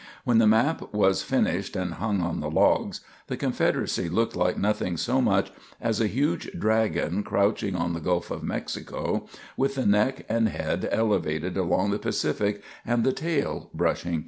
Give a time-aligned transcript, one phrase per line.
[0.23, 4.97] When the map was finished and hung on the logs, the Confederacy looked like nothing
[4.97, 10.25] so much as a huge dragon crouching on the Gulf of Mexico, with the neck
[10.27, 14.19] and head elevated along the Pacific and the tail brushing Cuba.